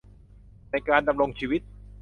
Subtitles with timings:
[0.71, 1.61] ในการดำรงชีวิต